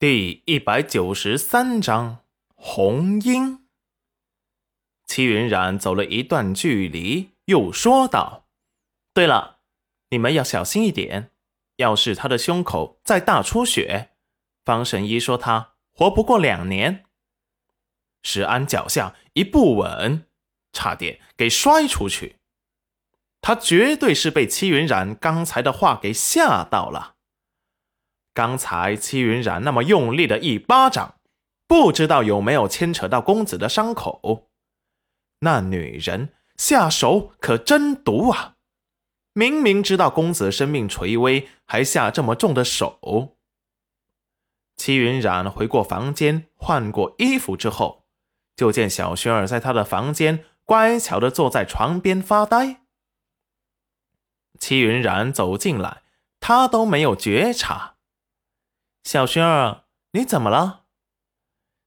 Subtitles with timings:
[0.00, 3.66] 第一百九十三章红樱。
[5.04, 8.48] 戚云染走了一段距离，又说道
[9.12, 9.58] ：“对了，
[10.08, 11.32] 你们要小心一点。
[11.76, 14.12] 要是他的胸口再大出血，
[14.64, 17.04] 方神医说他活不过两年。”
[18.24, 20.24] 石安脚下一不稳，
[20.72, 22.36] 差点给摔出去。
[23.42, 27.16] 他绝对是被齐云染刚才的话给吓到了。
[28.32, 31.16] 刚才戚云染那么用力的一巴掌，
[31.66, 34.48] 不知道有没有牵扯到公子的伤口。
[35.40, 38.56] 那女人下手可真毒啊！
[39.32, 43.36] 明明知道公子生命垂危，还下这么重的手。
[44.76, 48.04] 戚云染回过房间，换过衣服之后，
[48.56, 52.82] 就见小轩儿在他的房间乖巧的坐在床边发呆。
[54.58, 56.02] 戚云染走进来，
[56.40, 57.96] 他都没有觉察。
[59.04, 60.84] 小轩儿，你怎么了？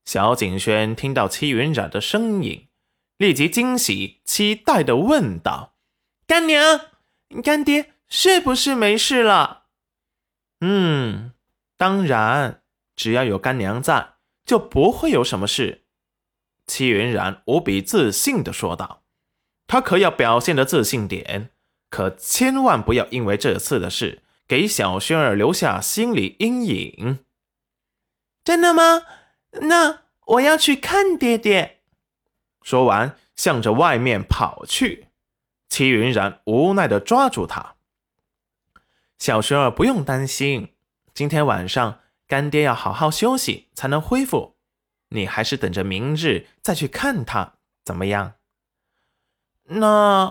[0.05, 2.67] 小景轩听到戚云染的声音，
[3.17, 5.75] 立即惊喜、期待的问道
[6.28, 6.81] ：“干娘，
[7.44, 9.67] 干爹是不是没事了
[10.59, 11.33] ？”“嗯，
[11.78, 12.64] 当然，
[12.95, 15.86] 只要有干娘在，就不会有什么事。”
[16.67, 19.03] 戚云染无比自信的说道。
[19.66, 21.52] 他可要表现的自信点，
[21.89, 24.22] 可千万不要因为这次的事。
[24.54, 27.26] 给小轩儿留下心理阴影。
[28.44, 29.02] 真的吗？
[29.64, 31.82] 那我要去看爹爹。
[32.62, 35.08] 说完，向着外面跑去。
[35.70, 37.78] 齐云然无奈的抓住他。
[39.18, 40.76] 小轩儿不用担心，
[41.16, 44.58] 今天晚上干爹要好好休息才能恢复。
[45.10, 48.36] 你还是等着明日再去看他怎么样？
[49.64, 50.30] 那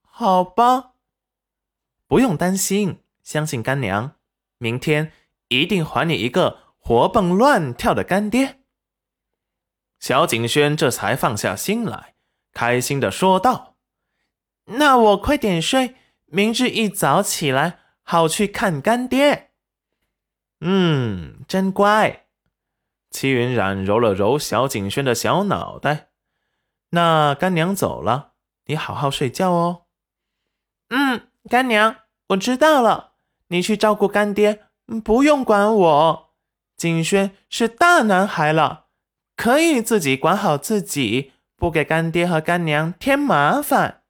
[0.00, 0.94] 好吧，
[2.08, 3.03] 不用担心。
[3.24, 4.12] 相信干娘，
[4.58, 5.12] 明天
[5.48, 8.60] 一定还你一个活蹦乱跳的干爹。
[9.98, 12.14] 小景轩这才放下心来，
[12.52, 13.76] 开心的说道
[14.78, 15.96] ：“那我快点睡，
[16.26, 19.52] 明日一早起来好去看干爹。”
[20.60, 22.26] 嗯，真乖。
[23.10, 26.10] 戚云染揉了揉小景轩的小脑袋。
[26.90, 28.34] 那干娘走了，
[28.66, 29.86] 你好好睡觉哦。
[30.90, 31.96] 嗯，干娘，
[32.28, 33.13] 我知道了。
[33.54, 34.64] 你去照顾干爹，
[35.04, 36.30] 不用管我。
[36.76, 38.86] 景轩是大男孩了，
[39.36, 44.02] 可以自己管好自己，不给干爹和干娘添麻烦。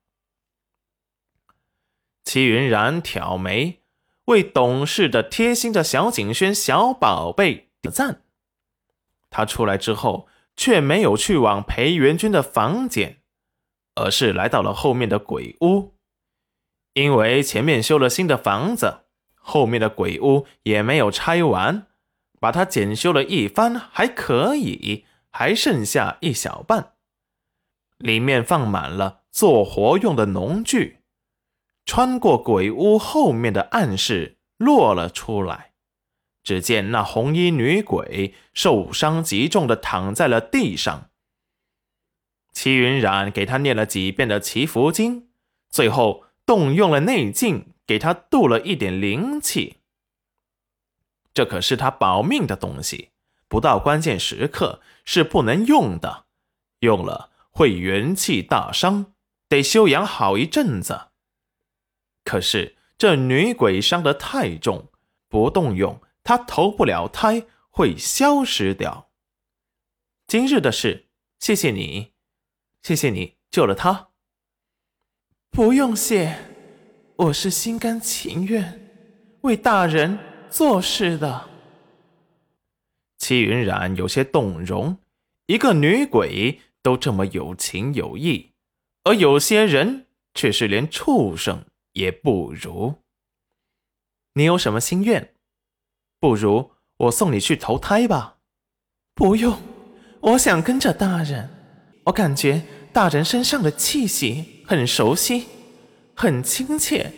[2.24, 3.82] 齐云然挑眉，
[4.24, 8.22] 为懂事的贴心的小景轩小宝贝点赞。
[9.28, 10.26] 他出来之后，
[10.56, 13.18] 却没有去往裴元君的房间，
[13.96, 15.92] 而是来到了后面的鬼屋，
[16.94, 19.02] 因为前面修了新的房子。
[19.46, 21.86] 后面的鬼屋也没有拆完，
[22.40, 26.94] 把它检修了一番，还可以，还剩下一小半。
[27.98, 31.00] 里面放满了做活用的农具。
[31.84, 35.72] 穿过鬼屋后面的暗室，落了出来。
[36.42, 41.10] 只见那红衣女鬼受伤极重的躺在了地上。
[42.52, 45.28] 齐云染给她念了几遍的祈福经，
[45.68, 47.73] 最后动用了内劲。
[47.86, 49.78] 给他镀了一点灵气，
[51.32, 53.10] 这可是他保命的东西，
[53.48, 56.26] 不到关键时刻是不能用的，
[56.80, 59.14] 用了会元气大伤，
[59.48, 61.08] 得休养好一阵子。
[62.24, 64.90] 可是这女鬼伤得太重，
[65.28, 69.10] 不动用她投不了胎，会消失掉。
[70.26, 71.08] 今日的事，
[71.38, 72.12] 谢谢你，
[72.82, 74.08] 谢谢你救了她。
[75.50, 76.53] 不用谢。
[77.16, 78.80] 我是心甘情愿
[79.42, 80.18] 为大人
[80.50, 81.48] 做事的。
[83.18, 84.98] 戚云染有些动容，
[85.46, 88.50] 一个女鬼都这么有情有义，
[89.04, 92.96] 而有些人却是连畜生也不如。
[94.32, 95.34] 你有什么心愿？
[96.18, 98.38] 不如我送你去投胎吧。
[99.14, 99.56] 不用，
[100.20, 101.48] 我想跟着大人。
[102.06, 102.60] 我感觉
[102.92, 105.46] 大人身上的气息很熟悉。
[106.14, 107.12] 很亲切，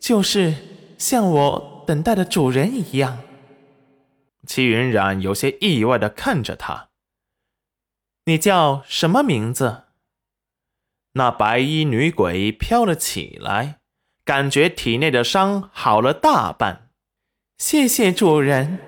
[0.00, 0.54] 就是
[0.98, 3.18] 像我等待的主人一样。
[4.46, 6.88] 齐云染有些意外的看着他
[8.26, 9.84] ：“你叫什么名字？”
[11.16, 13.78] 那白衣女鬼飘了起来，
[14.24, 16.90] 感觉体内的伤好了大半。
[17.58, 18.78] 谢谢主人，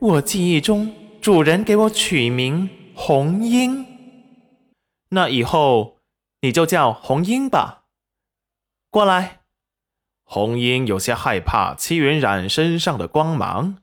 [0.00, 3.86] 我记忆中主人给我取名红英。
[5.10, 5.98] 那以后
[6.42, 7.79] 你就叫红英吧。
[8.92, 9.42] 过来，
[10.24, 13.76] 红英有些害怕戚云染身上的光芒，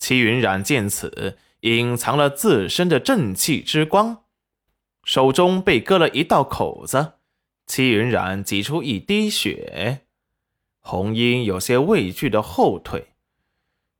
[0.00, 4.24] 戚云染见此，隐藏了自身的正气之光，
[5.04, 7.12] 手中被割了一道口子。
[7.66, 10.06] 戚云染挤出一滴血，
[10.80, 13.12] 红英有些畏惧的后退。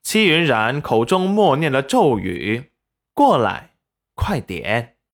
[0.03, 2.73] 戚云染口中默念了咒语
[3.15, 3.75] ：“过来，
[4.15, 4.97] 快点。”